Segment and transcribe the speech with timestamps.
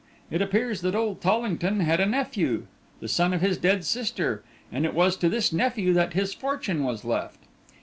[0.31, 2.65] It appears that old Tollington had a nephew,
[3.01, 6.83] the son of his dead sister, and it was to this nephew that his fortune
[6.83, 7.41] was left.